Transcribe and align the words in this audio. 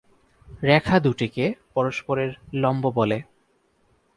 রেখা 0.63 0.95
দুটিকে 0.99 1.45
পরস্পরের 1.73 2.31
লম্ব 2.53 2.83
বলে। 2.95 3.17